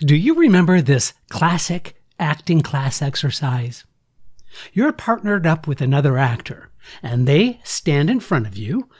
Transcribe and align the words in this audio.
Do 0.00 0.14
you 0.14 0.34
remember 0.34 0.82
this 0.82 1.14
classic 1.30 1.96
acting 2.18 2.60
class 2.60 3.00
exercise? 3.00 3.84
You're 4.72 4.92
partnered 4.92 5.46
up 5.46 5.66
with 5.66 5.80
another 5.80 6.18
actor, 6.18 6.68
and 7.02 7.26
they 7.26 7.60
stand 7.64 8.10
in 8.10 8.20
front 8.20 8.46
of 8.46 8.58
you. 8.58 8.90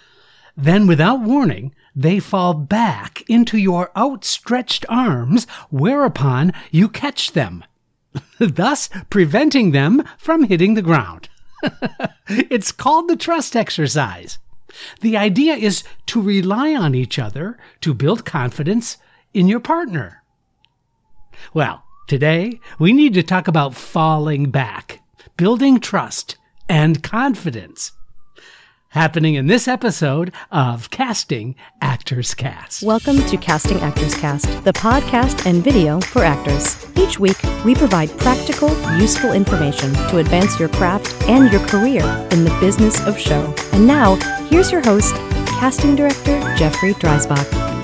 Then, 0.56 0.87
without 0.87 1.21
warning, 1.21 1.74
they 1.95 2.19
fall 2.19 2.54
back 2.54 3.22
into 3.29 3.59
your 3.59 3.90
outstretched 3.96 4.87
arms, 4.88 5.46
whereupon 5.71 6.54
you 6.71 6.88
catch 6.88 7.33
them, 7.33 7.63
thus 8.38 8.88
preventing 9.10 9.72
them 9.72 10.03
from 10.17 10.44
hitting 10.44 10.74
the 10.74 10.83
ground. 10.83 11.28
it's 12.28 12.72
called 12.72 13.08
the 13.08 13.17
trust 13.17 13.54
exercise. 13.54 14.38
The 15.01 15.17
idea 15.17 15.54
is 15.54 15.85
to 16.06 16.23
rely 16.23 16.74
on 16.74 16.95
each 16.95 17.19
other 17.19 17.59
to 17.83 17.92
build 17.92 18.24
confidence 18.24 18.97
in 19.34 19.47
your 19.47 19.60
partner. 19.60 20.23
Well, 21.55 21.84
today 22.06 22.60
we 22.79 22.92
need 22.92 23.15
to 23.15 23.23
talk 23.23 23.48
about 23.48 23.74
falling 23.74 24.51
back, 24.51 25.01
building 25.37 25.80
trust 25.80 26.37
and 26.69 27.02
confidence. 27.02 27.92
Happening 28.91 29.34
in 29.34 29.47
this 29.47 29.69
episode 29.69 30.33
of 30.51 30.88
Casting 30.88 31.55
Actors 31.83 32.34
Cast. 32.34 32.83
Welcome 32.83 33.19
to 33.27 33.37
Casting 33.37 33.78
Actors 33.80 34.14
Cast, 34.14 34.47
the 34.64 34.73
podcast 34.73 35.45
and 35.45 35.62
video 35.62 36.01
for 36.01 36.25
actors. 36.25 36.87
Each 36.97 37.19
week, 37.19 37.37
we 37.62 37.75
provide 37.75 38.09
practical, 38.16 38.70
useful 38.98 39.33
information 39.33 39.92
to 39.92 40.19
advance 40.19 40.59
your 40.59 40.70
craft 40.70 41.14
and 41.28 41.53
your 41.53 41.66
career 41.66 42.05
in 42.30 42.45
the 42.45 42.56
business 42.59 43.05
of 43.06 43.19
show. 43.19 43.53
And 43.75 43.87
now, 43.87 44.14
here's 44.48 44.73
your 44.73 44.83
host, 44.83 45.14
casting 45.59 45.95
director 45.95 46.41
Jeffrey 46.56 46.95
Dreisbach. 46.95 47.76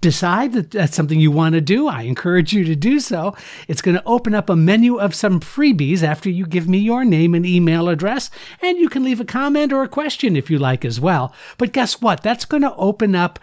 decide 0.00 0.52
that 0.52 0.70
that's 0.70 0.94
something 0.94 1.18
you 1.18 1.30
want 1.30 1.54
to 1.54 1.62
do, 1.62 1.88
I 1.88 2.02
encourage 2.02 2.52
you 2.52 2.62
to 2.64 2.76
do 2.76 3.00
so. 3.00 3.34
It's 3.68 3.80
going 3.80 3.96
to 3.96 4.04
open 4.04 4.34
up 4.34 4.50
a 4.50 4.56
menu 4.56 4.96
of 4.96 5.14
some 5.14 5.40
freebies 5.40 6.02
after 6.02 6.28
you 6.28 6.46
give 6.46 6.68
me 6.68 6.76
your 6.76 7.06
name 7.06 7.34
and 7.34 7.46
email 7.46 7.88
address, 7.88 8.28
and 8.60 8.76
you 8.76 8.90
can 8.90 9.02
leave 9.02 9.18
a 9.18 9.24
comment 9.24 9.72
or 9.72 9.82
a 9.82 9.88
question 9.88 10.36
if 10.36 10.50
you 10.50 10.58
like 10.58 10.84
as 10.84 11.00
well. 11.00 11.32
But 11.56 11.72
guess 11.72 12.02
what? 12.02 12.22
That's 12.22 12.44
going 12.44 12.64
to 12.64 12.74
open 12.74 13.14
up 13.14 13.38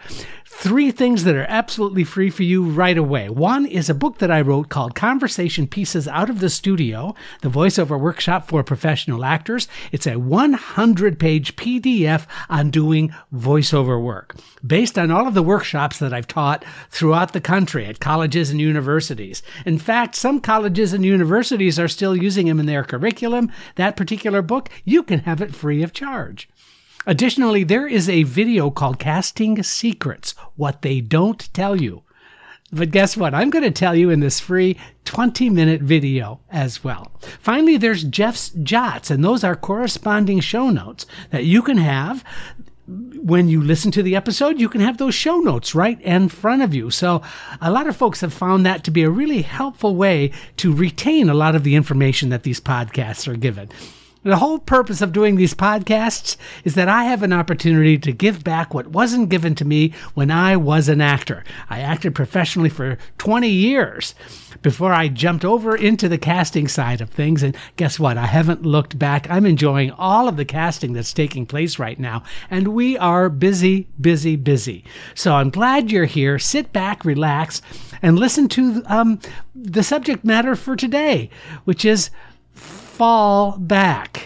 three 0.62 0.92
things 0.92 1.24
that 1.24 1.34
are 1.34 1.46
absolutely 1.48 2.04
free 2.04 2.30
for 2.30 2.44
you 2.44 2.62
right 2.62 2.96
away. 2.96 3.28
One 3.28 3.66
is 3.66 3.90
a 3.90 3.94
book 3.94 4.18
that 4.18 4.30
I 4.30 4.40
wrote 4.42 4.68
called 4.68 4.94
Conversation 4.94 5.66
Pieces 5.66 6.06
Out 6.06 6.30
of 6.30 6.38
the 6.38 6.48
Studio, 6.48 7.16
the 7.40 7.48
voiceover 7.48 7.98
workshop 7.98 8.46
for 8.46 8.62
professional 8.62 9.24
actors. 9.24 9.66
It's 9.90 10.06
a 10.06 10.20
100 10.20 11.18
page 11.18 11.56
PDF 11.56 12.28
on 12.48 12.70
doing 12.70 13.12
voiceover 13.34 14.00
work 14.00 14.36
based 14.64 14.96
on 14.96 15.10
all 15.10 15.26
of 15.26 15.34
the 15.34 15.42
workshops 15.42 15.98
that 15.98 16.14
I've 16.14 16.28
taught 16.28 16.64
throughout 16.90 17.32
the 17.32 17.40
country 17.40 17.86
at 17.86 17.98
colleges 17.98 18.50
and 18.50 18.60
universities. 18.60 19.42
In 19.66 19.78
fact, 19.78 20.14
some 20.14 20.38
colleges 20.38 20.92
and 20.92 21.04
universities 21.04 21.76
are 21.80 21.88
still 21.88 22.14
using 22.14 22.46
them 22.46 22.60
in 22.60 22.66
their 22.66 22.84
curriculum. 22.84 23.50
That 23.74 23.96
particular 23.96 24.42
book, 24.42 24.68
you 24.84 25.02
can 25.02 25.18
have 25.20 25.40
it 25.40 25.56
free 25.56 25.82
of 25.82 25.92
charge. 25.92 26.48
Additionally, 27.06 27.64
there 27.64 27.86
is 27.86 28.08
a 28.08 28.22
video 28.22 28.70
called 28.70 28.98
Casting 28.98 29.62
Secrets 29.62 30.34
What 30.56 30.82
They 30.82 31.00
Don't 31.00 31.52
Tell 31.52 31.80
You. 31.80 32.02
But 32.72 32.90
guess 32.90 33.16
what? 33.16 33.34
I'm 33.34 33.50
going 33.50 33.64
to 33.64 33.70
tell 33.70 33.94
you 33.94 34.08
in 34.08 34.20
this 34.20 34.40
free 34.40 34.78
20 35.04 35.50
minute 35.50 35.82
video 35.82 36.40
as 36.50 36.82
well. 36.82 37.12
Finally, 37.40 37.76
there's 37.76 38.04
Jeff's 38.04 38.50
Jots, 38.50 39.10
and 39.10 39.22
those 39.22 39.44
are 39.44 39.56
corresponding 39.56 40.40
show 40.40 40.70
notes 40.70 41.04
that 41.30 41.44
you 41.44 41.60
can 41.60 41.76
have 41.76 42.24
when 42.86 43.48
you 43.48 43.62
listen 43.62 43.92
to 43.92 44.02
the 44.02 44.16
episode, 44.16 44.60
you 44.60 44.68
can 44.68 44.80
have 44.80 44.98
those 44.98 45.14
show 45.14 45.38
notes 45.38 45.74
right 45.74 46.00
in 46.00 46.28
front 46.28 46.62
of 46.62 46.74
you. 46.74 46.90
So, 46.90 47.22
a 47.60 47.70
lot 47.70 47.86
of 47.86 47.96
folks 47.96 48.20
have 48.20 48.32
found 48.32 48.66
that 48.66 48.82
to 48.84 48.90
be 48.90 49.04
a 49.04 49.10
really 49.10 49.42
helpful 49.42 49.94
way 49.94 50.32
to 50.56 50.74
retain 50.74 51.28
a 51.28 51.34
lot 51.34 51.54
of 51.54 51.62
the 51.62 51.76
information 51.76 52.30
that 52.30 52.42
these 52.42 52.60
podcasts 52.60 53.28
are 53.28 53.36
given. 53.36 53.70
The 54.24 54.36
whole 54.36 54.60
purpose 54.60 55.00
of 55.00 55.12
doing 55.12 55.34
these 55.34 55.52
podcasts 55.52 56.36
is 56.62 56.76
that 56.76 56.88
I 56.88 57.04
have 57.04 57.24
an 57.24 57.32
opportunity 57.32 57.98
to 57.98 58.12
give 58.12 58.44
back 58.44 58.72
what 58.72 58.86
wasn't 58.88 59.30
given 59.30 59.56
to 59.56 59.64
me 59.64 59.94
when 60.14 60.30
I 60.30 60.56
was 60.56 60.88
an 60.88 61.00
actor. 61.00 61.42
I 61.68 61.80
acted 61.80 62.14
professionally 62.14 62.68
for 62.68 62.98
20 63.18 63.48
years 63.48 64.14
before 64.62 64.92
I 64.92 65.08
jumped 65.08 65.44
over 65.44 65.74
into 65.74 66.08
the 66.08 66.18
casting 66.18 66.68
side 66.68 67.00
of 67.00 67.10
things. 67.10 67.42
And 67.42 67.56
guess 67.76 67.98
what? 67.98 68.16
I 68.16 68.26
haven't 68.26 68.62
looked 68.62 68.96
back. 68.96 69.28
I'm 69.28 69.44
enjoying 69.44 69.90
all 69.90 70.28
of 70.28 70.36
the 70.36 70.44
casting 70.44 70.92
that's 70.92 71.12
taking 71.12 71.44
place 71.44 71.80
right 71.80 71.98
now. 71.98 72.22
And 72.48 72.68
we 72.68 72.96
are 72.98 73.28
busy, 73.28 73.88
busy, 74.00 74.36
busy. 74.36 74.84
So 75.16 75.34
I'm 75.34 75.50
glad 75.50 75.90
you're 75.90 76.04
here. 76.04 76.38
Sit 76.38 76.72
back, 76.72 77.04
relax, 77.04 77.60
and 78.02 78.20
listen 78.20 78.46
to 78.50 78.84
um, 78.86 79.18
the 79.52 79.82
subject 79.82 80.24
matter 80.24 80.54
for 80.54 80.76
today, 80.76 81.28
which 81.64 81.84
is 81.84 82.10
fall 83.02 83.58
back. 83.58 84.22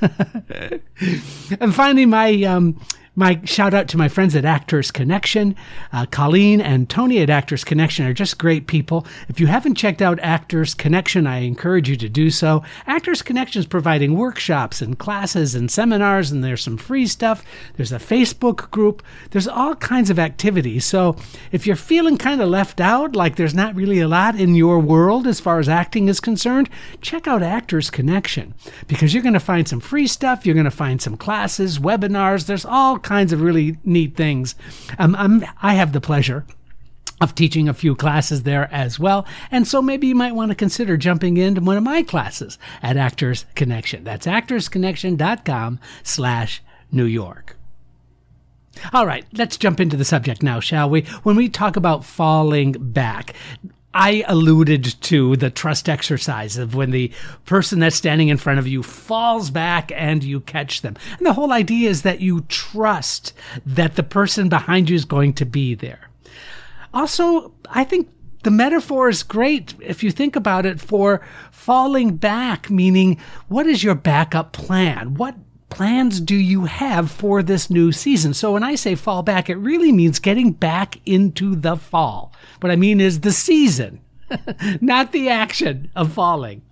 and 1.60 1.74
finally, 1.74 2.06
my 2.06 2.44
um, 2.44 2.80
my 3.16 3.40
shout 3.44 3.74
out 3.74 3.86
to 3.88 3.96
my 3.96 4.08
friends 4.08 4.34
at 4.34 4.44
Actors 4.44 4.90
Connection. 4.90 5.54
Uh, 5.92 6.04
Colleen 6.06 6.60
and 6.60 6.88
Tony 6.90 7.20
at 7.20 7.30
Actors 7.30 7.62
Connection 7.62 8.06
are 8.06 8.12
just 8.12 8.38
great 8.38 8.66
people. 8.66 9.06
If 9.28 9.38
you 9.38 9.46
haven't 9.46 9.76
checked 9.76 10.02
out 10.02 10.18
Actors 10.20 10.74
Connection, 10.74 11.26
I 11.26 11.38
encourage 11.38 11.88
you 11.88 11.96
to 11.96 12.08
do 12.08 12.30
so. 12.30 12.64
Actors 12.86 13.22
Connection 13.22 13.60
is 13.60 13.66
providing 13.66 14.16
workshops 14.16 14.82
and 14.82 14.98
classes 14.98 15.54
and 15.54 15.70
seminars, 15.70 16.32
and 16.32 16.42
there's 16.42 16.62
some 16.62 16.76
free 16.76 17.06
stuff. 17.06 17.44
There's 17.76 17.92
a 17.92 17.98
Facebook 17.98 18.70
group. 18.72 19.02
There's 19.30 19.48
all 19.48 19.76
kinds 19.76 20.10
of 20.10 20.18
activities. 20.18 20.84
So 20.84 21.16
if 21.52 21.66
you're 21.66 21.76
feeling 21.76 22.18
kind 22.18 22.40
of 22.40 22.48
left 22.48 22.80
out, 22.80 23.14
like 23.14 23.36
there's 23.36 23.54
not 23.54 23.76
really 23.76 24.00
a 24.00 24.08
lot 24.08 24.34
in 24.34 24.56
your 24.56 24.80
world 24.80 25.28
as 25.28 25.38
far 25.38 25.60
as 25.60 25.68
acting 25.68 26.08
is 26.08 26.18
concerned, 26.18 26.68
check 27.00 27.28
out 27.28 27.42
Actors 27.44 27.90
Connection 27.90 28.54
because 28.88 29.14
you're 29.14 29.22
going 29.22 29.34
to 29.34 29.40
find 29.40 29.68
some 29.68 29.80
free 29.80 30.08
stuff. 30.08 30.44
You're 30.44 30.54
going 30.54 30.64
to 30.64 30.70
find 30.70 31.00
some 31.00 31.16
classes, 31.16 31.78
webinars. 31.78 32.46
There's 32.46 32.64
all 32.64 32.98
kinds 33.04 33.32
of 33.32 33.40
really 33.40 33.78
neat 33.84 34.16
things. 34.16 34.56
Um, 34.98 35.14
I'm, 35.16 35.44
I 35.62 35.74
have 35.74 35.92
the 35.92 36.00
pleasure 36.00 36.44
of 37.20 37.34
teaching 37.34 37.68
a 37.68 37.74
few 37.74 37.94
classes 37.94 38.42
there 38.42 38.68
as 38.72 38.98
well. 38.98 39.24
And 39.50 39.68
so 39.68 39.80
maybe 39.80 40.08
you 40.08 40.16
might 40.16 40.34
want 40.34 40.50
to 40.50 40.56
consider 40.56 40.96
jumping 40.96 41.36
into 41.36 41.60
one 41.60 41.76
of 41.76 41.84
my 41.84 42.02
classes 42.02 42.58
at 42.82 42.96
Actors 42.96 43.46
Connection. 43.54 44.02
That's 44.02 44.26
actorsconnection.com 44.26 45.78
slash 46.02 46.62
New 46.90 47.04
York. 47.04 47.56
All 48.92 49.06
right, 49.06 49.24
let's 49.32 49.56
jump 49.56 49.78
into 49.78 49.96
the 49.96 50.04
subject 50.04 50.42
now, 50.42 50.58
shall 50.58 50.90
we? 50.90 51.02
When 51.22 51.36
we 51.36 51.48
talk 51.48 51.76
about 51.76 52.04
falling 52.04 52.72
back, 52.72 53.34
I 53.94 54.24
alluded 54.26 55.00
to 55.02 55.36
the 55.36 55.50
trust 55.50 55.88
exercise 55.88 56.56
of 56.56 56.74
when 56.74 56.90
the 56.90 57.12
person 57.46 57.78
that's 57.78 57.94
standing 57.94 58.28
in 58.28 58.38
front 58.38 58.58
of 58.58 58.66
you 58.66 58.82
falls 58.82 59.50
back 59.50 59.92
and 59.94 60.24
you 60.24 60.40
catch 60.40 60.82
them. 60.82 60.96
And 61.16 61.24
the 61.24 61.32
whole 61.32 61.52
idea 61.52 61.88
is 61.90 62.02
that 62.02 62.20
you 62.20 62.40
trust 62.42 63.32
that 63.64 63.94
the 63.94 64.02
person 64.02 64.48
behind 64.48 64.90
you 64.90 64.96
is 64.96 65.04
going 65.04 65.34
to 65.34 65.46
be 65.46 65.76
there. 65.76 66.10
Also, 66.92 67.52
I 67.70 67.84
think 67.84 68.08
the 68.42 68.50
metaphor 68.50 69.08
is 69.08 69.22
great 69.22 69.74
if 69.80 70.02
you 70.02 70.10
think 70.10 70.36
about 70.36 70.66
it 70.66 70.80
for 70.80 71.24
falling 71.50 72.16
back, 72.16 72.68
meaning 72.68 73.18
what 73.48 73.66
is 73.66 73.82
your 73.82 73.94
backup 73.94 74.52
plan? 74.52 75.14
What 75.14 75.36
plans 75.74 76.20
do 76.20 76.36
you 76.36 76.66
have 76.66 77.10
for 77.10 77.42
this 77.42 77.68
new 77.68 77.90
season? 77.90 78.32
So 78.32 78.52
when 78.52 78.62
I 78.62 78.76
say 78.76 78.94
fall 78.94 79.22
back, 79.24 79.50
it 79.50 79.56
really 79.56 79.90
means 79.90 80.20
getting 80.20 80.52
back 80.52 81.00
into 81.04 81.56
the 81.56 81.76
fall. 81.76 82.32
What 82.60 82.70
I 82.70 82.76
mean 82.76 83.00
is 83.00 83.20
the 83.20 83.32
season, 83.32 84.00
not 84.80 85.10
the 85.10 85.28
action 85.28 85.90
of 85.96 86.12
falling. 86.12 86.62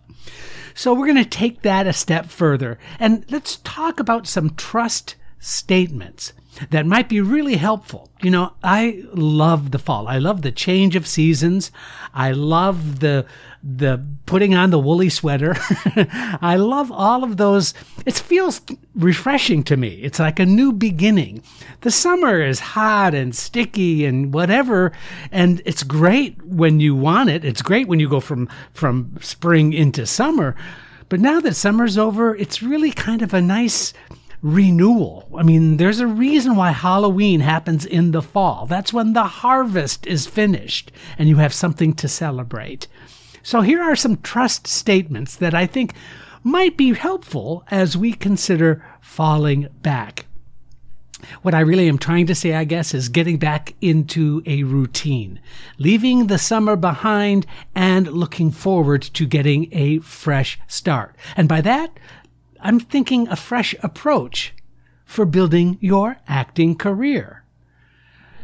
So 0.74 0.94
we're 0.94 1.06
going 1.06 1.22
to 1.22 1.28
take 1.28 1.62
that 1.62 1.86
a 1.86 1.92
step 1.92 2.26
further 2.26 2.78
and 2.98 3.24
let's 3.28 3.56
talk 3.58 3.98
about 3.98 4.26
some 4.26 4.54
trust 4.54 5.16
statements 5.38 6.32
that 6.70 6.86
might 6.86 7.08
be 7.08 7.20
really 7.20 7.56
helpful. 7.56 8.10
You 8.22 8.30
know, 8.30 8.52
I 8.62 9.02
love 9.12 9.70
the 9.72 9.78
fall. 9.78 10.06
I 10.06 10.18
love 10.18 10.42
the 10.42 10.52
change 10.52 10.96
of 10.96 11.06
seasons. 11.06 11.70
I 12.14 12.32
love 12.32 13.00
the 13.00 13.26
the 13.62 14.04
putting 14.26 14.54
on 14.54 14.70
the 14.70 14.78
woolly 14.78 15.08
sweater. 15.08 15.54
I 16.40 16.56
love 16.56 16.90
all 16.90 17.22
of 17.22 17.36
those. 17.36 17.74
It 18.04 18.14
feels 18.14 18.60
refreshing 18.94 19.62
to 19.64 19.76
me. 19.76 20.00
It's 20.02 20.18
like 20.18 20.40
a 20.40 20.46
new 20.46 20.72
beginning. 20.72 21.42
The 21.82 21.90
summer 21.90 22.40
is 22.40 22.60
hot 22.60 23.14
and 23.14 23.34
sticky 23.34 24.04
and 24.04 24.34
whatever, 24.34 24.92
and 25.30 25.62
it's 25.64 25.82
great 25.82 26.42
when 26.44 26.80
you 26.80 26.96
want 26.96 27.30
it. 27.30 27.44
It's 27.44 27.62
great 27.62 27.86
when 27.86 28.00
you 28.00 28.08
go 28.08 28.20
from 28.20 28.48
from 28.72 29.16
spring 29.20 29.72
into 29.72 30.06
summer. 30.06 30.56
But 31.08 31.20
now 31.20 31.40
that 31.40 31.54
summer's 31.54 31.98
over, 31.98 32.34
it's 32.34 32.62
really 32.62 32.90
kind 32.90 33.22
of 33.22 33.34
a 33.34 33.40
nice 33.40 33.92
renewal. 34.40 35.28
I 35.36 35.44
mean, 35.44 35.76
there's 35.76 36.00
a 36.00 36.06
reason 36.06 36.56
why 36.56 36.72
Halloween 36.72 37.40
happens 37.40 37.86
in 37.86 38.10
the 38.10 38.22
fall. 38.22 38.66
That's 38.66 38.92
when 38.92 39.12
the 39.12 39.24
harvest 39.24 40.06
is 40.06 40.26
finished 40.26 40.90
and 41.16 41.28
you 41.28 41.36
have 41.36 41.54
something 41.54 41.94
to 41.94 42.08
celebrate. 42.08 42.88
So 43.42 43.60
here 43.60 43.82
are 43.82 43.96
some 43.96 44.18
trust 44.18 44.66
statements 44.66 45.36
that 45.36 45.54
I 45.54 45.66
think 45.66 45.94
might 46.44 46.76
be 46.76 46.92
helpful 46.92 47.64
as 47.70 47.96
we 47.96 48.12
consider 48.12 48.84
falling 49.00 49.68
back. 49.82 50.26
What 51.42 51.54
I 51.54 51.60
really 51.60 51.88
am 51.88 51.98
trying 51.98 52.26
to 52.26 52.34
say, 52.34 52.54
I 52.54 52.64
guess, 52.64 52.94
is 52.94 53.08
getting 53.08 53.38
back 53.38 53.74
into 53.80 54.42
a 54.44 54.64
routine, 54.64 55.40
leaving 55.78 56.26
the 56.26 56.38
summer 56.38 56.74
behind 56.74 57.46
and 57.74 58.08
looking 58.08 58.50
forward 58.50 59.02
to 59.02 59.26
getting 59.26 59.68
a 59.72 59.98
fresh 60.00 60.58
start. 60.66 61.16
And 61.36 61.48
by 61.48 61.60
that, 61.60 61.96
I'm 62.60 62.80
thinking 62.80 63.28
a 63.28 63.36
fresh 63.36 63.74
approach 63.82 64.52
for 65.04 65.24
building 65.24 65.78
your 65.80 66.16
acting 66.26 66.74
career. 66.76 67.44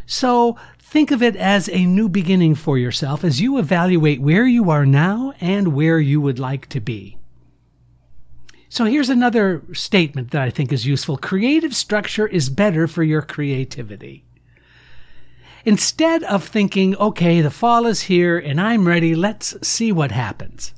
So 0.06 0.56
think 0.88 1.10
of 1.10 1.22
it 1.22 1.36
as 1.36 1.68
a 1.68 1.84
new 1.84 2.08
beginning 2.08 2.54
for 2.54 2.78
yourself 2.78 3.22
as 3.22 3.42
you 3.42 3.58
evaluate 3.58 4.22
where 4.22 4.46
you 4.46 4.70
are 4.70 4.86
now 4.86 5.34
and 5.38 5.74
where 5.74 5.98
you 5.98 6.18
would 6.18 6.38
like 6.38 6.66
to 6.66 6.80
be. 6.80 7.18
So 8.70 8.86
here's 8.86 9.10
another 9.10 9.62
statement 9.74 10.30
that 10.30 10.40
I 10.40 10.48
think 10.48 10.72
is 10.72 10.86
useful. 10.86 11.18
Creative 11.18 11.76
structure 11.76 12.26
is 12.26 12.48
better 12.48 12.86
for 12.86 13.02
your 13.02 13.20
creativity. 13.20 14.24
Instead 15.66 16.22
of 16.22 16.44
thinking, 16.44 16.96
okay, 16.96 17.42
the 17.42 17.50
fall 17.50 17.84
is 17.84 18.02
here 18.02 18.38
and 18.38 18.58
I'm 18.58 18.88
ready, 18.88 19.14
let's 19.14 19.54
see 19.66 19.92
what 19.92 20.10
happens. 20.10 20.72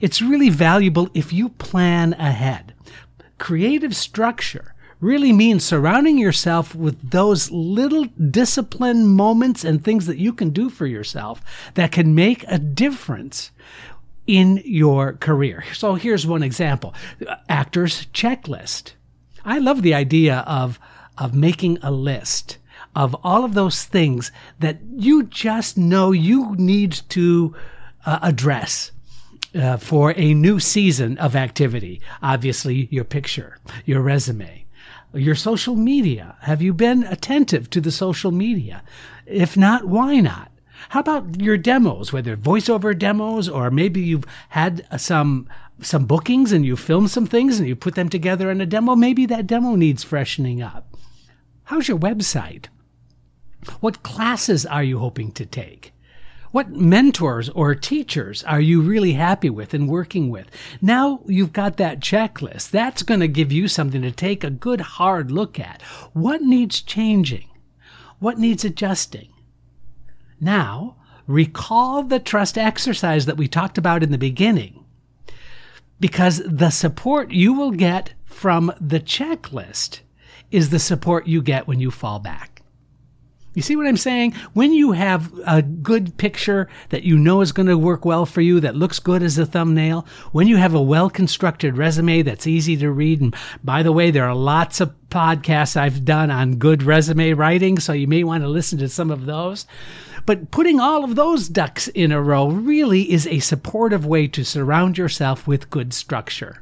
It's 0.00 0.22
really 0.22 0.50
valuable 0.50 1.10
if 1.14 1.32
you 1.32 1.48
plan 1.48 2.12
ahead. 2.12 2.74
Creative 3.38 3.96
structure 3.96 4.76
really 5.02 5.32
means 5.32 5.64
surrounding 5.64 6.16
yourself 6.16 6.74
with 6.74 7.10
those 7.10 7.50
little 7.50 8.04
discipline 8.04 9.08
moments 9.08 9.64
and 9.64 9.84
things 9.84 10.06
that 10.06 10.16
you 10.16 10.32
can 10.32 10.50
do 10.50 10.70
for 10.70 10.86
yourself 10.86 11.42
that 11.74 11.90
can 11.90 12.14
make 12.14 12.44
a 12.46 12.58
difference 12.58 13.50
in 14.26 14.62
your 14.64 15.14
career. 15.14 15.64
So 15.74 15.96
here's 15.96 16.26
one 16.26 16.44
example 16.44 16.94
actor's 17.48 18.06
checklist. 18.06 18.92
I 19.44 19.58
love 19.58 19.82
the 19.82 19.92
idea 19.92 20.44
of, 20.46 20.78
of 21.18 21.34
making 21.34 21.78
a 21.82 21.90
list 21.90 22.58
of 22.94 23.16
all 23.24 23.44
of 23.44 23.54
those 23.54 23.84
things 23.84 24.30
that 24.60 24.78
you 24.94 25.24
just 25.24 25.76
know 25.76 26.12
you 26.12 26.54
need 26.56 26.92
to 27.08 27.56
uh, 28.06 28.20
address 28.22 28.92
uh, 29.54 29.78
for 29.78 30.14
a 30.16 30.32
new 30.34 30.60
season 30.60 31.18
of 31.18 31.34
activity. 31.34 32.00
Obviously, 32.22 32.86
your 32.90 33.04
picture, 33.04 33.58
your 33.84 34.00
resume, 34.00 34.61
your 35.14 35.34
social 35.34 35.76
media. 35.76 36.36
Have 36.42 36.62
you 36.62 36.72
been 36.72 37.04
attentive 37.04 37.70
to 37.70 37.80
the 37.80 37.90
social 37.90 38.30
media? 38.30 38.82
If 39.26 39.56
not, 39.56 39.86
why 39.86 40.20
not? 40.20 40.50
How 40.90 41.00
about 41.00 41.40
your 41.40 41.56
demos, 41.56 42.12
whether 42.12 42.36
voiceover 42.36 42.98
demos 42.98 43.48
or 43.48 43.70
maybe 43.70 44.00
you've 44.00 44.26
had 44.50 44.86
some 45.00 45.48
some 45.80 46.06
bookings 46.06 46.52
and 46.52 46.64
you 46.64 46.76
filmed 46.76 47.10
some 47.10 47.26
things 47.26 47.58
and 47.58 47.66
you 47.66 47.74
put 47.74 47.94
them 47.94 48.08
together 48.08 48.50
in 48.50 48.60
a 48.60 48.66
demo? 48.66 48.94
Maybe 48.96 49.26
that 49.26 49.46
demo 49.46 49.74
needs 49.74 50.02
freshening 50.02 50.62
up. 50.62 50.96
How's 51.64 51.88
your 51.88 51.98
website? 51.98 52.66
What 53.80 54.02
classes 54.02 54.66
are 54.66 54.82
you 54.82 54.98
hoping 54.98 55.32
to 55.32 55.46
take? 55.46 55.92
What 56.52 56.70
mentors 56.70 57.48
or 57.48 57.74
teachers 57.74 58.44
are 58.44 58.60
you 58.60 58.82
really 58.82 59.14
happy 59.14 59.48
with 59.48 59.72
and 59.72 59.88
working 59.88 60.28
with? 60.28 60.50
Now 60.82 61.20
you've 61.26 61.54
got 61.54 61.78
that 61.78 62.00
checklist. 62.00 62.70
That's 62.70 63.02
going 63.02 63.20
to 63.20 63.28
give 63.28 63.50
you 63.50 63.68
something 63.68 64.02
to 64.02 64.12
take 64.12 64.44
a 64.44 64.50
good 64.50 64.82
hard 64.82 65.30
look 65.30 65.58
at. 65.58 65.80
What 66.12 66.42
needs 66.42 66.82
changing? 66.82 67.48
What 68.18 68.38
needs 68.38 68.66
adjusting? 68.66 69.30
Now, 70.40 70.96
recall 71.26 72.02
the 72.02 72.18
trust 72.18 72.58
exercise 72.58 73.24
that 73.24 73.38
we 73.38 73.48
talked 73.48 73.78
about 73.78 74.02
in 74.02 74.12
the 74.12 74.18
beginning 74.18 74.84
because 76.00 76.42
the 76.44 76.70
support 76.70 77.30
you 77.30 77.54
will 77.54 77.70
get 77.70 78.12
from 78.26 78.72
the 78.78 79.00
checklist 79.00 80.00
is 80.50 80.68
the 80.68 80.78
support 80.78 81.26
you 81.26 81.40
get 81.40 81.66
when 81.66 81.80
you 81.80 81.90
fall 81.90 82.18
back. 82.18 82.51
You 83.54 83.60
see 83.60 83.76
what 83.76 83.86
I'm 83.86 83.98
saying? 83.98 84.32
When 84.54 84.72
you 84.72 84.92
have 84.92 85.30
a 85.46 85.60
good 85.60 86.16
picture 86.16 86.68
that 86.88 87.02
you 87.02 87.18
know 87.18 87.42
is 87.42 87.52
going 87.52 87.68
to 87.68 87.76
work 87.76 88.04
well 88.04 88.24
for 88.24 88.40
you, 88.40 88.60
that 88.60 88.76
looks 88.76 88.98
good 88.98 89.22
as 89.22 89.36
a 89.36 89.44
thumbnail, 89.44 90.06
when 90.32 90.46
you 90.46 90.56
have 90.56 90.72
a 90.72 90.80
well 90.80 91.10
constructed 91.10 91.76
resume 91.76 92.22
that's 92.22 92.46
easy 92.46 92.78
to 92.78 92.90
read, 92.90 93.20
and 93.20 93.36
by 93.62 93.82
the 93.82 93.92
way, 93.92 94.10
there 94.10 94.24
are 94.24 94.34
lots 94.34 94.80
of 94.80 94.94
podcasts 95.10 95.76
I've 95.76 96.06
done 96.06 96.30
on 96.30 96.56
good 96.56 96.82
resume 96.82 97.34
writing, 97.34 97.78
so 97.78 97.92
you 97.92 98.06
may 98.06 98.24
want 98.24 98.42
to 98.42 98.48
listen 98.48 98.78
to 98.78 98.88
some 98.88 99.10
of 99.10 99.26
those. 99.26 99.66
But 100.24 100.50
putting 100.50 100.80
all 100.80 101.04
of 101.04 101.16
those 101.16 101.48
ducks 101.48 101.88
in 101.88 102.12
a 102.12 102.22
row 102.22 102.48
really 102.48 103.12
is 103.12 103.26
a 103.26 103.40
supportive 103.40 104.06
way 104.06 104.28
to 104.28 104.44
surround 104.44 104.96
yourself 104.96 105.46
with 105.46 105.68
good 105.68 105.92
structure. 105.92 106.61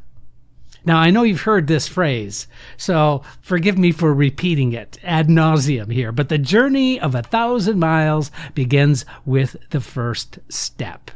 Now, 0.84 0.98
I 0.98 1.10
know 1.10 1.22
you've 1.22 1.42
heard 1.42 1.66
this 1.66 1.86
phrase, 1.86 2.46
so 2.76 3.22
forgive 3.42 3.76
me 3.76 3.92
for 3.92 4.14
repeating 4.14 4.72
it 4.72 4.98
ad 5.02 5.28
nauseum 5.28 5.92
here, 5.92 6.12
but 6.12 6.28
the 6.28 6.38
journey 6.38 6.98
of 6.98 7.14
a 7.14 7.22
thousand 7.22 7.78
miles 7.78 8.30
begins 8.54 9.04
with 9.24 9.56
the 9.70 9.80
first 9.80 10.38
step. 10.48 11.10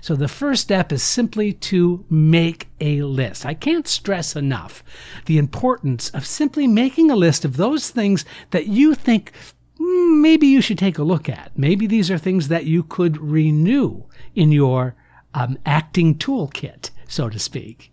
So 0.00 0.14
the 0.14 0.28
first 0.28 0.62
step 0.62 0.92
is 0.92 1.02
simply 1.02 1.52
to 1.52 2.04
make 2.08 2.68
a 2.80 3.02
list. 3.02 3.44
I 3.44 3.54
can't 3.54 3.86
stress 3.86 4.36
enough 4.36 4.82
the 5.26 5.38
importance 5.38 6.10
of 6.10 6.26
simply 6.26 6.66
making 6.66 7.10
a 7.10 7.16
list 7.16 7.44
of 7.44 7.56
those 7.56 7.90
things 7.90 8.24
that 8.50 8.66
you 8.66 8.94
think 8.94 9.32
hmm, 9.78 10.22
maybe 10.22 10.46
you 10.46 10.60
should 10.60 10.78
take 10.78 10.98
a 10.98 11.02
look 11.02 11.28
at. 11.28 11.52
Maybe 11.56 11.86
these 11.86 12.10
are 12.10 12.18
things 12.18 12.48
that 12.48 12.66
you 12.66 12.82
could 12.82 13.18
renew 13.18 14.04
in 14.34 14.52
your 14.52 14.94
um, 15.34 15.58
acting 15.64 16.16
toolkit, 16.16 16.90
so 17.08 17.28
to 17.28 17.38
speak. 17.38 17.89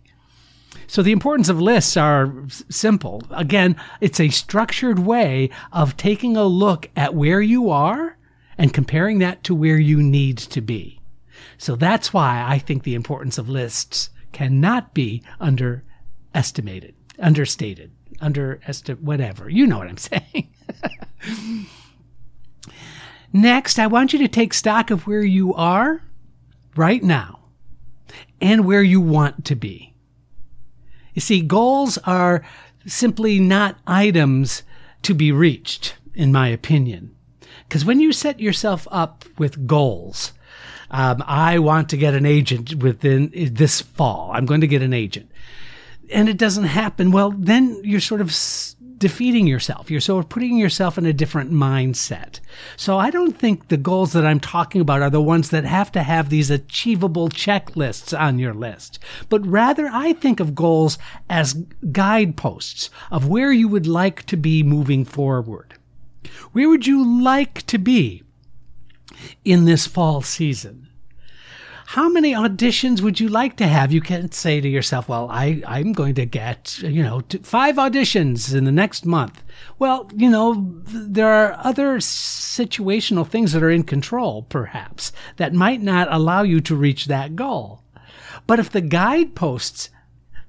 So 0.86 1.02
the 1.02 1.12
importance 1.12 1.48
of 1.48 1.60
lists 1.60 1.96
are 1.96 2.32
simple. 2.68 3.22
Again, 3.30 3.76
it's 4.00 4.20
a 4.20 4.28
structured 4.30 4.98
way 4.98 5.50
of 5.72 5.96
taking 5.96 6.36
a 6.36 6.44
look 6.44 6.88
at 6.96 7.14
where 7.14 7.42
you 7.42 7.70
are 7.70 8.16
and 8.56 8.72
comparing 8.72 9.18
that 9.18 9.44
to 9.44 9.54
where 9.54 9.78
you 9.78 10.02
need 10.02 10.38
to 10.38 10.60
be. 10.60 11.00
So 11.58 11.76
that's 11.76 12.12
why 12.12 12.44
I 12.46 12.58
think 12.58 12.82
the 12.82 12.94
importance 12.94 13.38
of 13.38 13.48
lists 13.48 14.10
cannot 14.32 14.94
be 14.94 15.22
underestimated, 15.40 16.94
understated, 17.18 17.92
underestimated, 18.20 19.04
whatever. 19.04 19.48
You 19.48 19.66
know 19.66 19.78
what 19.78 19.88
I'm 19.88 19.96
saying. 19.96 20.52
Next, 23.32 23.78
I 23.78 23.86
want 23.86 24.12
you 24.12 24.18
to 24.20 24.28
take 24.28 24.54
stock 24.54 24.90
of 24.90 25.06
where 25.06 25.22
you 25.22 25.52
are 25.54 26.02
right 26.76 27.02
now 27.02 27.40
and 28.40 28.64
where 28.64 28.82
you 28.82 29.00
want 29.00 29.44
to 29.46 29.54
be. 29.54 29.94
You 31.18 31.20
see, 31.20 31.40
goals 31.40 31.98
are 32.04 32.44
simply 32.86 33.40
not 33.40 33.76
items 33.88 34.62
to 35.02 35.14
be 35.14 35.32
reached, 35.32 35.96
in 36.14 36.30
my 36.30 36.46
opinion. 36.46 37.12
Because 37.66 37.84
when 37.84 37.98
you 37.98 38.12
set 38.12 38.38
yourself 38.38 38.86
up 38.92 39.24
with 39.36 39.66
goals, 39.66 40.32
um, 40.92 41.24
I 41.26 41.58
want 41.58 41.88
to 41.88 41.96
get 41.96 42.14
an 42.14 42.24
agent 42.24 42.72
within 42.76 43.32
this 43.34 43.80
fall. 43.80 44.30
I'm 44.32 44.46
going 44.46 44.60
to 44.60 44.68
get 44.68 44.80
an 44.80 44.92
agent. 44.92 45.28
And 46.12 46.28
it 46.28 46.36
doesn't 46.36 46.66
happen. 46.66 47.10
Well, 47.10 47.32
then 47.32 47.80
you're 47.82 47.98
sort 47.98 48.20
of 48.20 48.32
defeating 48.98 49.46
yourself. 49.46 49.90
You're 49.90 50.00
sort 50.00 50.24
of 50.24 50.28
putting 50.28 50.56
yourself 50.56 50.98
in 50.98 51.06
a 51.06 51.12
different 51.12 51.52
mindset. 51.52 52.40
So 52.76 52.98
I 52.98 53.10
don't 53.10 53.38
think 53.38 53.68
the 53.68 53.76
goals 53.76 54.12
that 54.12 54.26
I'm 54.26 54.40
talking 54.40 54.80
about 54.80 55.02
are 55.02 55.10
the 55.10 55.22
ones 55.22 55.50
that 55.50 55.64
have 55.64 55.92
to 55.92 56.02
have 56.02 56.28
these 56.28 56.50
achievable 56.50 57.28
checklists 57.28 58.18
on 58.18 58.38
your 58.38 58.54
list, 58.54 58.98
but 59.28 59.46
rather 59.46 59.88
I 59.92 60.12
think 60.14 60.40
of 60.40 60.54
goals 60.54 60.98
as 61.30 61.64
guideposts 61.92 62.90
of 63.10 63.28
where 63.28 63.52
you 63.52 63.68
would 63.68 63.86
like 63.86 64.24
to 64.26 64.36
be 64.36 64.62
moving 64.62 65.04
forward. 65.04 65.74
Where 66.52 66.68
would 66.68 66.86
you 66.86 67.22
like 67.22 67.64
to 67.66 67.78
be 67.78 68.22
in 69.44 69.64
this 69.64 69.86
fall 69.86 70.22
season? 70.22 70.87
How 71.88 72.06
many 72.06 72.34
auditions 72.34 73.00
would 73.00 73.18
you 73.18 73.30
like 73.30 73.56
to 73.56 73.66
have? 73.66 73.90
You 73.92 74.02
can't 74.02 74.34
say 74.34 74.60
to 74.60 74.68
yourself, 74.68 75.08
well, 75.08 75.26
I, 75.30 75.62
I'm 75.66 75.94
going 75.94 76.16
to 76.16 76.26
get, 76.26 76.78
you 76.82 77.02
know, 77.02 77.22
five 77.42 77.76
auditions 77.76 78.54
in 78.54 78.64
the 78.64 78.70
next 78.70 79.06
month. 79.06 79.42
Well, 79.78 80.10
you 80.14 80.28
know, 80.28 80.82
there 80.84 81.32
are 81.32 81.58
other 81.64 81.96
situational 81.96 83.26
things 83.26 83.52
that 83.52 83.62
are 83.62 83.70
in 83.70 83.84
control, 83.84 84.42
perhaps, 84.50 85.12
that 85.36 85.54
might 85.54 85.80
not 85.80 86.12
allow 86.12 86.42
you 86.42 86.60
to 86.60 86.76
reach 86.76 87.06
that 87.06 87.34
goal. 87.34 87.82
But 88.46 88.58
if 88.58 88.68
the 88.68 88.82
guideposts 88.82 89.88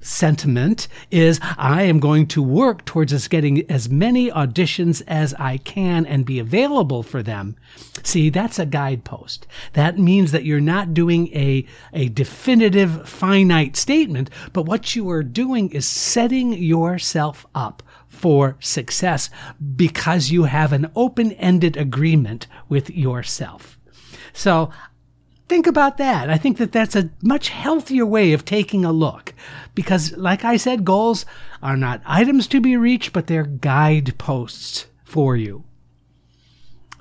sentiment 0.01 0.88
is 1.12 1.39
I 1.58 1.84
am 1.84 2.00
going 2.00 2.27
to 2.27 2.41
work 2.41 2.86
towards 2.86 3.13
us 3.13 3.27
getting 3.27 3.70
as 3.70 3.89
many 3.89 4.32
auditions 4.32 5.01
as 5.08 5.34
I 5.36 5.58
can 5.58 6.06
and 6.06 6.25
be 6.25 6.39
available 6.39 7.03
for 7.03 7.22
them. 7.22 7.56
See, 8.03 8.29
that's 8.29 8.60
a 8.60 8.65
guidepost. 8.65 9.46
That 9.74 9.98
means 9.98 10.32
that 10.32 10.46
you're 10.46 10.62
not 10.62 10.94
doing 10.94 11.27
a, 11.36 11.65
a 11.94 12.10
definitive 12.10 13.08
finite 13.08 13.75
statement, 13.75 14.29
but 14.53 14.65
what 14.65 14.96
you 14.96 15.10
are 15.10 15.24
doing 15.24 15.72
is 15.72 15.88
setting 15.88 16.53
yourself 16.53 17.46
up 17.53 17.84
for 18.08 18.58
success 18.60 19.29
because 19.75 20.32
you 20.32 20.44
have 20.44 20.74
an 20.74 20.91
open-ended 20.96 21.77
agreement 21.77 22.48
with 22.68 22.89
yourself. 22.89 23.79
So 24.34 24.72
think 25.50 25.68
about 25.68 25.98
that. 25.98 26.29
I 26.29 26.38
think 26.38 26.58
that 26.58 26.72
that's 26.72 26.96
a 26.96 27.10
much 27.22 27.50
healthier 27.50 28.06
way 28.06 28.32
of 28.32 28.46
taking 28.46 28.86
a 28.86 28.94
look 28.94 29.34
because, 29.75 30.15
like 30.15 30.46
I 30.46 30.56
said, 30.56 30.86
goals 30.86 31.25
are 31.62 31.75
not 31.75 32.01
items 32.06 32.48
to 32.48 32.62
be 32.62 32.77
reached, 32.77 33.12
but 33.12 33.27
they're 33.27 33.44
guideposts 33.44 34.86
for 35.03 35.36
you. 35.36 35.63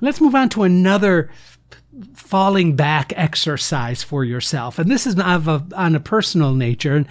Let's 0.01 0.19
move 0.19 0.35
on 0.35 0.49
to 0.49 0.63
another 0.63 1.29
falling 2.15 2.75
back 2.75 3.13
exercise 3.15 4.03
for 4.03 4.23
yourself. 4.23 4.79
And 4.79 4.89
this 4.89 5.05
is 5.05 5.19
of 5.19 5.47
a, 5.47 5.65
on 5.75 5.95
a 5.95 5.99
personal 5.99 6.53
nature. 6.53 6.95
And 6.95 7.07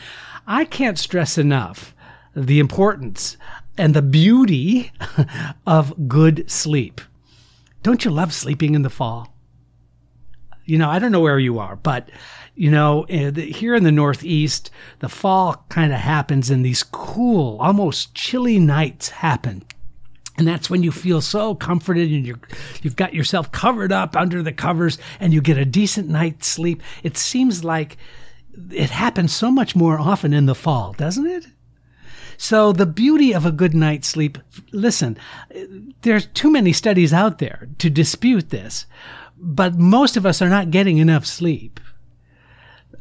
I 0.47 0.65
can't 0.65 0.99
stress 0.99 1.39
enough 1.39 1.95
the 2.35 2.59
importance 2.59 3.37
and 3.77 3.95
the 3.95 4.03
beauty 4.03 4.93
of 5.67 6.09
good 6.09 6.51
sleep. 6.51 7.01
Don't 7.83 8.05
you 8.05 8.11
love 8.11 8.33
sleeping 8.33 8.75
in 8.75 8.83
the 8.83 8.91
fall? 8.91 9.33
You 10.69 10.77
know, 10.77 10.91
I 10.91 10.99
don't 10.99 11.13
know 11.13 11.21
where 11.21 11.39
you 11.39 11.59
are, 11.59 11.77
but 11.77 12.11
you 12.55 12.71
know, 12.71 13.07
eh, 13.09 13.31
here 13.31 13.75
in 13.75 13.85
the 13.85 13.91
Northeast, 13.91 14.71
the 14.99 15.09
fall 15.09 15.65
kind 15.71 15.95
of 15.95 15.99
happens 15.99 16.51
and 16.51 16.63
these 16.63 16.83
cool, 16.83 17.57
almost 17.59 18.15
chilly 18.15 18.59
nights 18.59 19.09
happen. 19.09 19.65
And 20.37 20.47
that's 20.47 20.69
when 20.69 20.83
you 20.83 20.93
feel 20.93 21.23
so 21.23 21.55
comforted 21.55 22.13
and 22.13 22.27
you're, 22.27 22.39
you've 22.83 22.97
got 22.97 23.15
yourself 23.15 23.51
covered 23.51 23.93
up 23.93 24.15
under 24.15 24.43
the 24.43 24.53
covers 24.53 24.99
and 25.21 25.33
you 25.33 25.41
get 25.41 25.57
a 25.57 25.65
decent 25.65 26.11
night's 26.11 26.47
sleep. 26.47 26.83
It 27.03 27.17
seems 27.17 27.65
like 27.65 27.97
it 28.71 28.91
happens 28.91 29.33
so 29.33 29.51
much 29.51 29.75
more 29.75 29.99
often 29.99 30.35
in 30.35 30.45
the 30.45 30.55
fall, 30.55 30.93
doesn't 30.93 31.27
it? 31.27 31.47
So 32.37 32.73
the 32.73 32.87
beauty 32.87 33.33
of 33.33 33.47
a 33.47 33.53
good 33.53 33.75
night's 33.75 34.07
sleep, 34.07 34.37
listen, 34.71 35.17
there's 36.03 36.27
too 36.27 36.51
many 36.51 36.75
studies 36.75 37.15
out 37.15 37.39
there 37.39 37.69
to 37.79 37.89
dispute 37.89 38.51
this 38.51 38.85
but 39.41 39.79
most 39.79 40.17
of 40.17 40.27
us 40.27 40.43
are 40.43 40.49
not 40.49 40.71
getting 40.71 40.99
enough 40.99 41.27
sleep. 41.27 41.81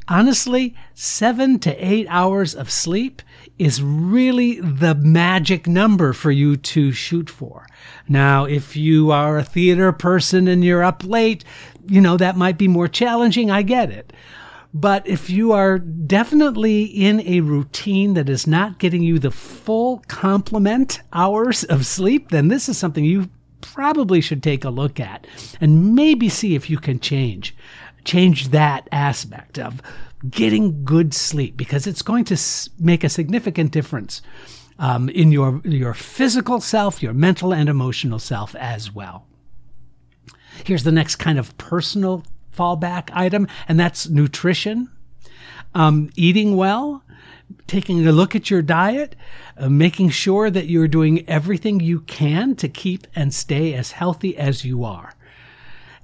Honestly, 0.09 0.73
seven 0.93 1.59
to 1.59 1.75
eight 1.85 2.07
hours 2.09 2.55
of 2.55 2.71
sleep 2.71 3.21
is 3.59 3.81
really 3.81 4.61
the 4.61 4.95
magic 4.95 5.67
number 5.67 6.13
for 6.13 6.31
you 6.31 6.55
to 6.55 6.93
shoot 6.93 7.29
for. 7.29 7.67
Now, 8.07 8.45
if 8.45 8.77
you 8.77 9.11
are 9.11 9.37
a 9.37 9.43
theater 9.43 9.91
person 9.91 10.47
and 10.47 10.63
you're 10.63 10.83
up 10.83 11.03
late, 11.03 11.43
you 11.87 11.99
know, 11.99 12.15
that 12.17 12.37
might 12.37 12.57
be 12.57 12.69
more 12.69 12.87
challenging. 12.87 13.51
I 13.51 13.63
get 13.63 13.89
it. 13.89 14.13
But 14.73 15.07
if 15.07 15.29
you 15.29 15.53
are 15.53 15.79
definitely 15.79 16.83
in 16.83 17.21
a 17.21 17.41
routine 17.41 18.13
that 18.13 18.29
is 18.29 18.45
not 18.45 18.79
getting 18.79 19.01
you 19.01 19.17
the 19.17 19.31
full 19.31 20.03
complement 20.07 21.01
hours 21.11 21.63
of 21.63 21.85
sleep, 21.85 22.29
then 22.29 22.47
this 22.47 22.69
is 22.69 22.77
something 22.77 23.03
you 23.03 23.29
probably 23.61 24.21
should 24.21 24.43
take 24.43 24.63
a 24.63 24.69
look 24.69 24.99
at 24.99 25.27
and 25.59 25.95
maybe 25.95 26.29
see 26.29 26.55
if 26.55 26.69
you 26.69 26.77
can 26.77 26.99
change 26.99 27.55
change 28.05 28.49
that 28.49 28.87
aspect 28.91 29.59
of 29.59 29.81
getting 30.29 30.83
good 30.83 31.13
sleep 31.13 31.57
because 31.57 31.85
it's 31.85 32.01
going 32.01 32.23
to 32.23 32.37
make 32.79 33.03
a 33.03 33.09
significant 33.09 33.71
difference 33.71 34.21
um, 34.79 35.09
in 35.09 35.31
your 35.31 35.61
your 35.63 35.93
physical 35.93 36.59
self, 36.59 37.01
your 37.01 37.13
mental 37.13 37.53
and 37.53 37.69
emotional 37.69 38.19
self 38.19 38.55
as 38.55 38.93
well. 38.93 39.25
Here's 40.63 40.83
the 40.83 40.91
next 40.91 41.17
kind 41.17 41.37
of 41.37 41.55
personal 41.57 42.23
fallback 42.55 43.09
item, 43.13 43.47
and 43.67 43.79
that's 43.79 44.09
nutrition. 44.09 44.89
Um, 45.75 46.09
eating 46.15 46.55
well, 46.55 47.03
taking 47.67 48.05
a 48.07 48.11
look 48.11 48.35
at 48.35 48.49
your 48.49 48.61
diet, 48.61 49.15
uh, 49.57 49.69
making 49.69 50.09
sure 50.09 50.49
that 50.49 50.67
you're 50.67 50.87
doing 50.87 51.27
everything 51.27 51.79
you 51.79 52.01
can 52.01 52.55
to 52.55 52.69
keep 52.69 53.07
and 53.15 53.33
stay 53.33 53.73
as 53.73 53.91
healthy 53.91 54.37
as 54.37 54.65
you 54.65 54.83
are. 54.83 55.13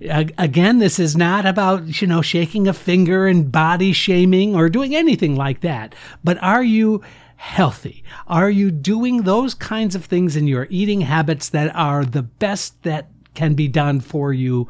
again, 0.01 0.79
this 0.79 0.99
is 0.99 1.15
not 1.15 1.45
about, 1.45 2.01
you 2.01 2.07
know, 2.07 2.21
shaking 2.21 2.67
a 2.67 2.73
finger 2.73 3.25
and 3.25 3.51
body 3.51 3.93
shaming 3.93 4.53
or 4.53 4.67
doing 4.67 4.93
anything 4.93 5.33
like 5.35 5.61
that. 5.61 5.95
But 6.23 6.41
are 6.43 6.63
you 6.63 7.01
healthy? 7.37 8.03
Are 8.27 8.49
you 8.49 8.69
doing 8.71 9.21
those 9.21 9.53
kinds 9.53 9.95
of 9.95 10.05
things 10.05 10.35
in 10.35 10.47
your 10.47 10.67
eating 10.69 11.01
habits 11.01 11.49
that 11.49 11.73
are 11.75 12.03
the 12.03 12.23
best 12.23 12.83
that 12.83 13.09
can 13.33 13.53
be 13.53 13.67
done 13.67 14.01
for 14.01 14.33
you 14.33 14.67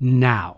now? 0.00 0.55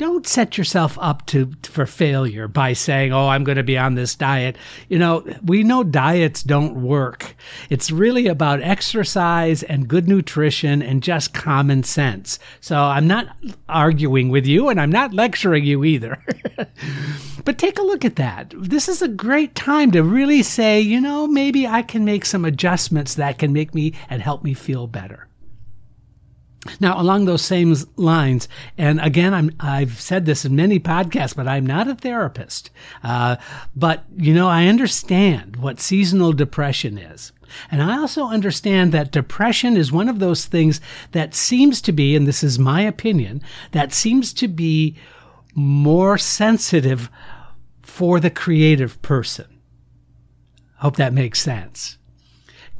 Don't 0.00 0.26
set 0.26 0.56
yourself 0.56 0.96
up 0.98 1.26
to 1.26 1.52
for 1.62 1.84
failure 1.84 2.48
by 2.48 2.72
saying, 2.72 3.12
"Oh, 3.12 3.28
I'm 3.28 3.44
going 3.44 3.58
to 3.58 3.62
be 3.62 3.76
on 3.76 3.96
this 3.96 4.14
diet." 4.14 4.56
You 4.88 4.98
know, 4.98 5.22
we 5.44 5.62
know 5.62 5.84
diets 5.84 6.42
don't 6.42 6.80
work. 6.80 7.36
It's 7.68 7.90
really 7.90 8.26
about 8.26 8.62
exercise 8.62 9.62
and 9.62 9.86
good 9.86 10.08
nutrition 10.08 10.80
and 10.80 11.02
just 11.02 11.34
common 11.34 11.82
sense. 11.82 12.38
So, 12.60 12.76
I'm 12.78 13.06
not 13.06 13.36
arguing 13.68 14.30
with 14.30 14.46
you 14.46 14.70
and 14.70 14.80
I'm 14.80 14.90
not 14.90 15.12
lecturing 15.12 15.66
you 15.66 15.84
either. 15.84 16.24
but 17.44 17.58
take 17.58 17.78
a 17.78 17.82
look 17.82 18.06
at 18.06 18.16
that. 18.16 18.54
This 18.56 18.88
is 18.88 19.02
a 19.02 19.08
great 19.08 19.54
time 19.54 19.90
to 19.90 20.02
really 20.02 20.42
say, 20.42 20.80
you 20.80 21.02
know, 21.02 21.26
maybe 21.26 21.66
I 21.66 21.82
can 21.82 22.06
make 22.06 22.24
some 22.24 22.46
adjustments 22.46 23.16
that 23.16 23.38
can 23.38 23.52
make 23.52 23.74
me 23.74 23.92
and 24.08 24.22
help 24.22 24.44
me 24.44 24.54
feel 24.54 24.86
better. 24.86 25.29
Now, 26.78 27.00
along 27.00 27.24
those 27.24 27.42
same 27.42 27.74
lines, 27.96 28.46
and 28.76 29.00
again, 29.00 29.32
I'm, 29.32 29.50
I've 29.60 29.98
said 29.98 30.26
this 30.26 30.44
in 30.44 30.54
many 30.54 30.78
podcasts, 30.78 31.34
but 31.34 31.48
I'm 31.48 31.64
not 31.64 31.88
a 31.88 31.94
therapist. 31.94 32.70
Uh, 33.02 33.36
but, 33.74 34.04
you 34.14 34.34
know, 34.34 34.48
I 34.48 34.66
understand 34.66 35.56
what 35.56 35.80
seasonal 35.80 36.34
depression 36.34 36.98
is. 36.98 37.32
And 37.70 37.82
I 37.82 37.96
also 37.96 38.26
understand 38.26 38.92
that 38.92 39.10
depression 39.10 39.76
is 39.76 39.90
one 39.90 40.08
of 40.08 40.18
those 40.18 40.44
things 40.44 40.82
that 41.12 41.34
seems 41.34 41.80
to 41.82 41.92
be, 41.92 42.14
and 42.14 42.26
this 42.26 42.44
is 42.44 42.58
my 42.58 42.82
opinion, 42.82 43.42
that 43.72 43.92
seems 43.92 44.32
to 44.34 44.46
be 44.46 44.96
more 45.54 46.18
sensitive 46.18 47.10
for 47.80 48.20
the 48.20 48.30
creative 48.30 49.00
person. 49.02 49.46
Hope 50.76 50.96
that 50.96 51.12
makes 51.12 51.40
sense. 51.40 51.98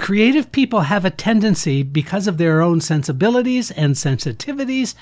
Creative 0.01 0.51
people 0.51 0.79
have 0.79 1.05
a 1.05 1.11
tendency, 1.11 1.83
because 1.83 2.27
of 2.27 2.39
their 2.39 2.59
own 2.59 2.81
sensibilities 2.81 3.69
and 3.69 3.93
sensitivities, 3.93 4.95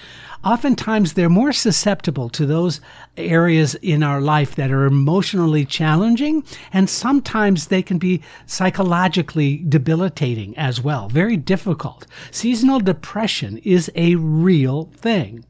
oftentimes 0.43 1.13
they're 1.13 1.29
more 1.29 1.53
susceptible 1.53 2.27
to 2.27 2.45
those 2.45 2.81
areas 3.15 3.75
in 3.75 4.03
our 4.03 4.19
life 4.19 4.55
that 4.55 4.71
are 4.71 4.83
emotionally 4.83 5.63
challenging, 5.63 6.43
and 6.73 6.89
sometimes 6.89 7.67
they 7.67 7.81
can 7.81 7.97
be 7.97 8.21
psychologically 8.45 9.63
debilitating 9.69 10.55
as 10.57 10.81
well, 10.81 11.07
very 11.07 11.37
difficult. 11.37 12.05
Seasonal 12.29 12.81
depression 12.81 13.57
is 13.59 13.89
a 13.95 14.15
real 14.15 14.91
thing. 14.97 15.45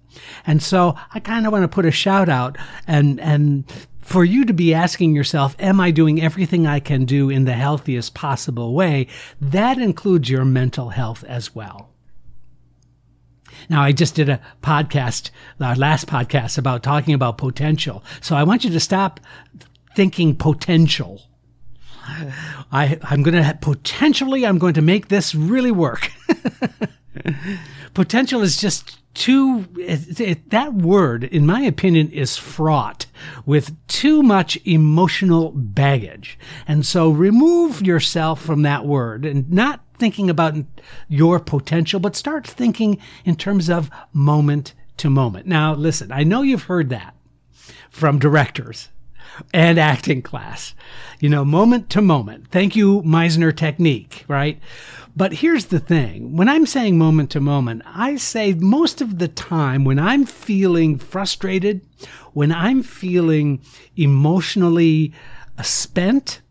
And 0.46 0.62
so 0.62 0.96
I 1.16 1.20
kind 1.20 1.48
of 1.48 1.52
want 1.52 1.64
to 1.64 1.68
put 1.68 1.88
a 1.88 1.92
shout 1.92 2.30
out 2.30 2.56
and, 2.86 3.20
and 3.20 3.66
for 4.10 4.26
you 4.26 4.46
to 4.46 4.54
be 4.54 4.74
asking 4.74 5.16
yourself, 5.16 5.56
am 5.60 5.80
I 5.80 5.92
doing 5.92 6.22
everything 6.22 6.66
I 6.66 6.80
can 6.80 7.06
do 7.06 7.30
in 7.30 7.46
the 7.46 7.54
healthiest 7.54 8.14
possible 8.14 8.74
way? 8.74 9.08
That 9.40 9.78
includes 9.78 10.30
your 10.30 10.46
mental 10.46 10.90
health 10.90 11.24
as 11.26 11.54
well. 11.56 11.90
Now, 13.70 13.82
I 13.82 13.92
just 13.92 14.16
did 14.16 14.30
a 14.30 14.42
podcast, 14.64 15.32
our 15.62 15.76
last 15.76 16.08
podcast 16.08 16.58
about 16.58 16.82
talking 16.82 17.14
about 17.14 17.38
potential. 17.38 18.04
So 18.22 18.36
I 18.36 18.44
want 18.44 18.64
you 18.64 18.70
to 18.72 18.80
stop 18.80 19.20
thinking 19.96 20.36
potential 20.36 21.22
I, 22.72 22.98
I'm 23.04 23.24
going 23.24 23.42
to 23.42 23.58
potentially, 23.62 24.46
I'm 24.46 24.58
going 24.58 24.74
to 24.76 24.82
make 24.82 25.08
this 25.08 25.36
really 25.36 25.72
work. 25.72 26.12
Potential 27.94 28.42
is 28.42 28.58
just 28.58 29.00
too, 29.20 29.68
it, 29.78 30.20
it, 30.22 30.50
that 30.50 30.74
word, 30.74 31.26
in 31.26 31.46
my 31.46 31.62
opinion, 31.62 32.10
is 32.10 32.38
fraught 32.38 33.06
with 33.46 33.76
too 33.88 34.24
much 34.24 34.58
emotional 34.66 35.52
baggage. 35.52 36.40
And 36.66 36.86
so 36.86 37.10
remove 37.10 37.86
yourself 37.86 38.42
from 38.42 38.62
that 38.62 38.86
word 38.86 39.26
and 39.26 39.52
not 39.52 39.82
thinking 39.98 40.30
about 40.30 40.56
your 41.10 41.38
potential, 41.40 42.00
but 42.00 42.16
start 42.16 42.48
thinking 42.48 42.98
in 43.26 43.36
terms 43.36 43.70
of 43.70 43.92
moment 44.14 44.74
to 44.98 45.10
moment. 45.10 45.46
Now, 45.46 45.74
listen, 45.74 46.14
I 46.14 46.24
know 46.24 46.42
you've 46.42 46.64
heard 46.64 46.90
that 46.90 47.14
from 47.90 48.20
directors 48.20 48.88
and 49.54 49.80
acting 49.80 50.22
class, 50.22 50.74
you 51.20 51.30
know, 51.30 51.46
moment 51.46 51.90
to 51.92 52.02
moment. 52.02 52.48
Thank 52.52 52.76
you, 52.76 53.02
Meisner 53.04 53.56
technique, 53.56 54.26
right? 54.28 54.60
But 55.16 55.34
here's 55.34 55.66
the 55.66 55.80
thing 55.80 56.36
when 56.36 56.48
I'm 56.48 56.66
saying 56.66 56.98
moment 56.98 57.32
to 57.32 57.40
moment, 57.40 57.82
I 57.86 58.16
say 58.16 58.54
most 58.54 59.02
of 59.02 59.20
the 59.20 59.28
time 59.28 59.84
when 59.84 60.00
I'm 60.00 60.26
feeling 60.26 60.98
frustrated, 60.98 61.82
when 62.34 62.52
I'm 62.52 62.84
feeling 62.84 63.62
emotionally 63.98 65.14
uh, 65.58 65.64
spent, 65.64 66.42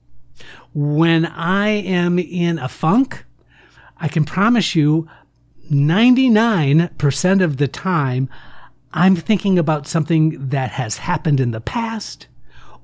when 0.74 1.24
I 1.26 1.68
am 1.68 2.18
in 2.18 2.58
a 2.58 2.68
funk, 2.68 3.24
I 3.98 4.08
can 4.08 4.24
promise 4.24 4.74
you 4.74 5.08
99% 5.70 7.42
of 7.42 7.56
the 7.56 7.68
time, 7.68 8.28
I'm 8.92 9.16
thinking 9.16 9.58
about 9.58 9.86
something 9.86 10.48
that 10.48 10.70
has 10.72 10.98
happened 10.98 11.40
in 11.40 11.50
the 11.50 11.60
past 11.60 12.26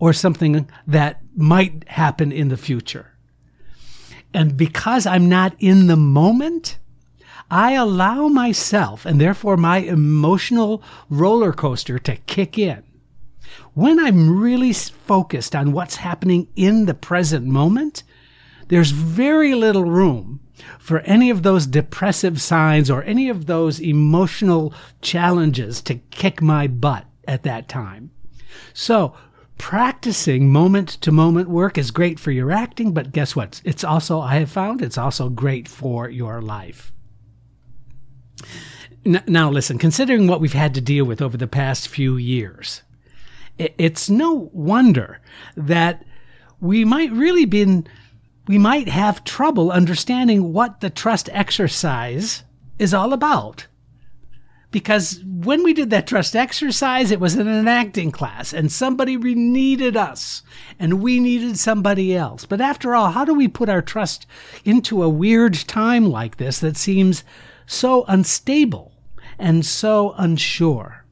or 0.05 0.13
something 0.13 0.69
that 0.87 1.23
might 1.35 1.89
happen 1.89 2.31
in 2.31 2.49
the 2.49 2.59
future. 2.59 3.13
And 4.35 4.55
because 4.55 5.07
I'm 5.07 5.31
not 5.31 5.55
in 5.59 5.87
the 5.87 5.97
moment, 5.97 6.77
I 7.51 7.73
allow 7.73 8.29
myself 8.29 9.07
and 9.07 9.19
therefore 9.19 9.57
my 9.57 9.79
emotional 9.79 10.83
roller 11.09 11.55
coaster 11.55 11.99
to 12.01 12.17
kick 12.17 12.59
in. 12.59 12.83
When 13.73 13.99
I'm 13.99 14.39
really 14.39 14.75
focused 14.75 15.57
on 15.57 15.73
what's 15.73 15.97
happening 15.97 16.49
in 16.55 16.85
the 16.85 16.93
present 16.93 17.47
moment, 17.47 18.03
there's 18.69 18.91
very 18.91 19.55
little 19.55 19.87
room 19.87 20.41
for 20.79 21.01
any 21.01 21.31
of 21.31 21.43
those 21.43 21.67
depressive 21.67 22.43
signs 22.43 22.91
or 22.91 23.03
any 23.05 23.31
of 23.31 23.47
those 23.47 23.81
emotional 23.81 24.75
challenges 25.01 25.81
to 25.81 25.95
kick 25.95 26.43
my 26.43 26.67
butt 26.67 27.07
at 27.27 27.43
that 27.45 27.71
time. 27.71 28.11
So 28.75 29.15
practicing 29.59 30.51
moment 30.51 30.89
to 30.89 31.13
moment 31.13 31.49
work 31.49 31.79
is 31.79 31.91
great 31.91 32.19
for 32.19 32.31
your 32.31 32.51
acting, 32.51 32.93
but 32.93 33.13
guess 33.13 33.35
what? 33.37 33.61
It's 33.65 33.85
also, 33.85 34.21
I 34.21 34.37
have 34.37 34.51
found, 34.51 34.83
it's 34.83 34.99
also 34.99 35.29
great 35.29 35.69
for 35.69 36.09
your 36.09 36.43
life. 36.43 36.93
Now, 39.05 39.51
listen, 39.51 39.79
considering 39.79 40.27
what 40.27 40.41
we've 40.41 40.55
had 40.55 40.75
to 40.75 40.81
deal 40.81 41.05
with 41.05 41.21
over 41.21 41.37
the 41.37 41.47
past 41.47 41.89
few 41.89 42.17
years, 42.17 42.83
it's 43.59 44.09
no 44.09 44.51
wonder 44.53 45.21
that 45.57 46.05
we 46.61 46.85
might 46.85 47.13
really 47.13 47.45
been, 47.45 47.87
we 48.49 48.59
might 48.59 48.89
have 48.89 49.25
trouble 49.25 49.71
understanding 49.71 50.53
what 50.53 50.81
the 50.81 50.91
trust 50.91 51.29
exercise 51.33 52.43
is 52.79 52.95
all 52.95 53.13
about 53.13 53.67
because 54.75 55.23
when 55.25 55.63
we 55.63 55.73
did 55.73 55.91
that 55.91 56.05
trust 56.05 56.35
exercise, 56.35 57.13
it 57.13 57.21
was 57.21 57.37
in 57.37 57.47
an 57.47 57.69
acting 57.69 58.11
class 58.11 58.53
and 58.53 58.73
somebody 58.73 59.17
needed 59.17 59.97
us 59.97 60.43
and 60.81 61.01
we 61.01 61.21
needed 61.21 61.57
somebody 61.57 62.17
else. 62.17 62.45
But 62.45 62.61
after 62.61 62.93
all, 62.93 63.13
how 63.13 63.25
do 63.25 63.33
we 63.35 63.47
put 63.47 63.69
our 63.69 63.81
trust 63.81 64.27
into 64.65 65.01
a 65.01 65.09
weird 65.09 65.55
time 65.55 66.07
like 66.07 66.39
this 66.39 66.59
that 66.59 66.77
seems 66.77 67.23
so 67.67 68.05
unstable 68.09 68.93
and 69.39 69.65
so 69.65 70.13
unsure? 70.19 71.05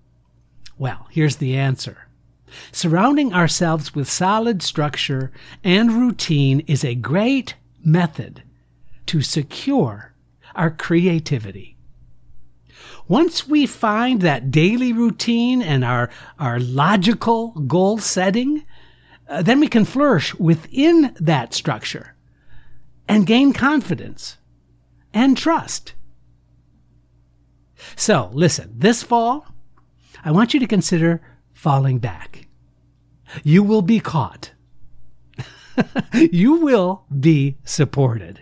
Well, 0.77 1.07
here's 1.13 1.37
the 1.37 1.57
answer. 1.57 2.09
Surrounding 2.73 3.33
ourselves 3.33 3.95
with 3.95 4.11
solid 4.11 4.61
structure 4.61 5.31
and 5.63 5.93
routine 5.93 6.65
is 6.67 6.85
a 6.85 6.97
great 6.97 7.55
method 7.85 8.43
to 9.07 9.23
secure 9.23 10.15
our 10.57 10.73
creativity. 10.73 11.72
Once 13.13 13.47
we 13.47 13.67
find 13.67 14.23
that 14.23 14.51
daily 14.51 14.91
routine 14.91 15.61
and 15.61 15.85
our, 15.85 16.09
our 16.39 16.59
logical 16.59 17.49
goal 17.67 17.99
setting, 17.99 18.65
uh, 19.29 19.43
then 19.43 19.61
we 19.61 19.69
can 19.69 19.85
flourish 19.85 20.35
within 20.37 21.15
that 21.21 21.53
structure 21.53 22.15
and 23.07 23.27
gain 23.27 23.53
confidence 23.53 24.39
and 25.13 25.37
trust. 25.37 25.93
So, 27.97 28.31
listen, 28.33 28.73
this 28.79 29.03
fall, 29.03 29.47
I 30.25 30.31
want 30.31 30.55
you 30.55 30.61
to 30.61 30.67
consider 30.67 31.21
falling 31.53 31.99
back. 31.99 32.49
You 33.45 33.63
will 33.63 33.83
be 33.83 34.01
caught. 34.01 34.53
you 36.15 36.55
will 36.55 37.05
be 37.21 37.59
supported. 37.63 38.41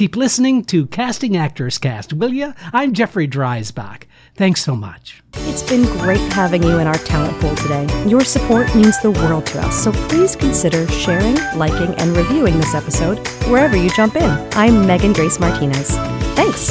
Keep 0.00 0.16
listening 0.16 0.64
to 0.64 0.86
Casting 0.86 1.36
Actors 1.36 1.76
Cast, 1.76 2.14
will 2.14 2.32
you? 2.32 2.54
I'm 2.72 2.94
Jeffrey 2.94 3.28
Dreisbach. 3.28 4.04
Thanks 4.34 4.64
so 4.64 4.74
much. 4.74 5.22
It's 5.34 5.62
been 5.62 5.84
great 5.98 6.22
having 6.32 6.62
you 6.62 6.78
in 6.78 6.86
our 6.86 6.94
talent 6.94 7.38
pool 7.38 7.54
today. 7.56 7.86
Your 8.08 8.24
support 8.24 8.74
means 8.74 8.98
the 9.02 9.10
world 9.10 9.44
to 9.48 9.60
us, 9.60 9.84
so 9.84 9.92
please 10.08 10.36
consider 10.36 10.88
sharing, 10.88 11.34
liking, 11.54 11.94
and 11.96 12.16
reviewing 12.16 12.56
this 12.56 12.74
episode 12.74 13.18
wherever 13.48 13.76
you 13.76 13.90
jump 13.90 14.16
in. 14.16 14.30
I'm 14.52 14.86
Megan 14.86 15.12
Grace 15.12 15.38
Martinez. 15.38 15.90
Thanks. 16.34 16.70